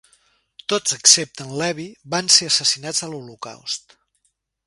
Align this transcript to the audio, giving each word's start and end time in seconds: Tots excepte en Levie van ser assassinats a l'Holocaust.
Tots 0.71 0.95
excepte 0.95 1.43
en 1.47 1.51
Levie 1.61 1.85
van 2.15 2.33
ser 2.37 2.49
assassinats 2.53 3.05
a 3.09 3.13
l'Holocaust. 3.13 3.97